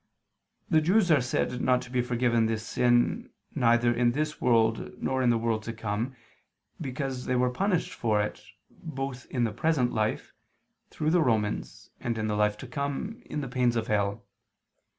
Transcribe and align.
the 0.67 0.81
Jews 0.81 1.11
are 1.11 1.21
said 1.21 1.61
not 1.61 1.79
to 1.83 1.91
be 1.91 2.01
forgiven 2.01 2.47
this 2.47 2.65
sin, 2.65 3.29
neither 3.53 3.93
in 3.93 4.13
this 4.13 4.41
world 4.41 4.99
nor 4.99 5.21
in 5.21 5.29
the 5.29 5.37
world 5.37 5.61
to 5.65 5.73
come, 5.73 6.15
because 6.81 7.25
they 7.25 7.35
were 7.35 7.51
punished 7.51 7.93
for 7.93 8.19
it, 8.19 8.41
both 8.71 9.27
in 9.27 9.43
the 9.43 9.51
present 9.53 9.93
life, 9.93 10.33
through 10.89 11.11
the 11.11 11.21
Romans, 11.21 11.91
and 11.99 12.17
in 12.17 12.25
the 12.25 12.35
life 12.35 12.57
to 12.57 12.67
come, 12.67 13.21
in 13.27 13.41
the 13.41 13.47
pains 13.47 13.75
of 13.75 13.85
hell. 13.85 14.25